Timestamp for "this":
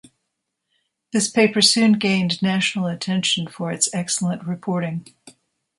1.13-1.29